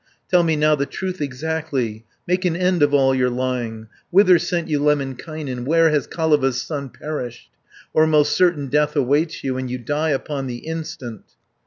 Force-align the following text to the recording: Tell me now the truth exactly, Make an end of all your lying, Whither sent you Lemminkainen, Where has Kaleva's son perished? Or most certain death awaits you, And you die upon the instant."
Tell 0.31 0.41
me 0.41 0.55
now 0.55 0.73
the 0.73 0.87
truth 0.87 1.21
exactly, 1.21 2.05
Make 2.27 2.43
an 2.43 2.55
end 2.55 2.81
of 2.81 2.91
all 2.91 3.13
your 3.13 3.29
lying, 3.29 3.85
Whither 4.09 4.39
sent 4.39 4.67
you 4.67 4.79
Lemminkainen, 4.83 5.63
Where 5.63 5.91
has 5.91 6.07
Kaleva's 6.07 6.59
son 6.59 6.89
perished? 6.89 7.51
Or 7.93 8.07
most 8.07 8.33
certain 8.35 8.65
death 8.65 8.95
awaits 8.95 9.43
you, 9.43 9.57
And 9.59 9.69
you 9.69 9.77
die 9.77 10.09
upon 10.09 10.47
the 10.47 10.65
instant." 10.65 11.33